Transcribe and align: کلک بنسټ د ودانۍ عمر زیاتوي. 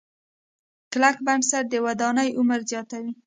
کلک 0.91 1.15
بنسټ 1.25 1.65
د 1.69 1.75
ودانۍ 1.85 2.29
عمر 2.39 2.59
زیاتوي. 2.71 3.11